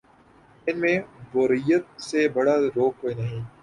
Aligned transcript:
ان 0.67 0.79
میں 0.79 0.97
بوریت 1.31 2.01
سے 2.01 2.27
بڑا 2.29 2.55
روگ 2.75 2.91
کوئی 3.01 3.13
نہیں۔ 3.15 3.41